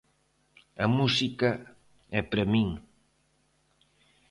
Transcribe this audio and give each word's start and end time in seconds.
A 0.83 0.87
musica 0.97 1.49
é 2.19 2.21
para 2.29 2.45
min... 2.53 2.69